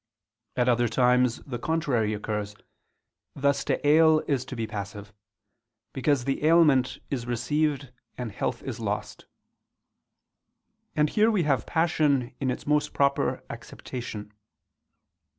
At 0.55 0.67
other 0.67 0.87
times 0.87 1.43
the 1.45 1.59
contrary 1.59 2.15
occurs: 2.15 2.55
thus 3.35 3.63
to 3.65 3.87
ail 3.87 4.23
is 4.27 4.45
to 4.45 4.55
be 4.55 4.65
passive; 4.65 5.13
because 5.93 6.25
the 6.25 6.43
ailment 6.43 6.97
is 7.11 7.27
received 7.27 7.91
and 8.17 8.31
health 8.31 8.63
is 8.63 8.79
lost. 8.79 9.27
And 10.95 11.07
here 11.07 11.29
we 11.29 11.43
have 11.43 11.67
passion 11.67 12.33
in 12.39 12.49
its 12.49 12.65
most 12.65 12.95
proper 12.95 13.43
acceptation. 13.47 14.33